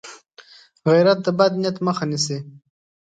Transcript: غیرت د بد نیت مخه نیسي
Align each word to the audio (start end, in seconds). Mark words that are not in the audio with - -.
غیرت 0.91 1.19
د 1.25 1.27
بد 1.37 1.51
نیت 1.61 1.77
مخه 1.85 2.05
نیسي 2.11 2.37